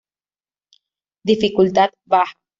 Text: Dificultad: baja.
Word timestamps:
Dificultad: 1.23 1.91
baja. 2.07 2.33